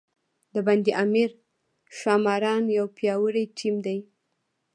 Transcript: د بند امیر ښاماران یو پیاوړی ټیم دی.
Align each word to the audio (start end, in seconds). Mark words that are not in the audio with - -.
د 0.53 0.55
بند 0.67 0.85
امیر 1.03 1.29
ښاماران 1.97 2.63
یو 2.77 2.85
پیاوړی 2.97 3.45
ټیم 3.57 3.75
دی. 3.85 3.97